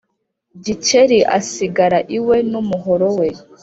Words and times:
Gikeli 0.63 1.19
asigara 1.37 1.99
iwe 2.17 2.37
n’umuhoro 2.51 3.07
we. 3.17 3.27